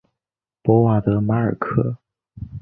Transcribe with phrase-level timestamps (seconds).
[0.63, 1.95] 博瓦德马尔克。